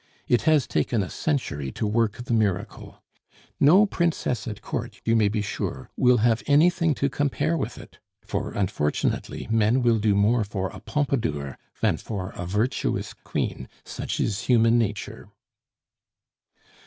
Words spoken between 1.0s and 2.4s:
a century to work the